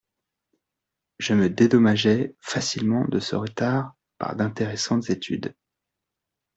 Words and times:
Je 1.19 1.35
me 1.35 1.47
dédommageai 1.47 2.35
facilement 2.39 3.05
de 3.09 3.19
ce 3.19 3.35
retard 3.35 3.95
par 4.17 4.35
d'intéressantes 4.35 5.11
études. 5.11 5.53